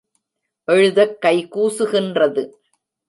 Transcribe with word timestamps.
எழுதக் 0.65 1.21
கை 1.21 1.47
கூசுகின்றது. 1.51 2.49